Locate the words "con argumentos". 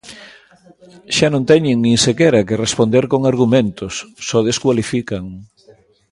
3.11-3.93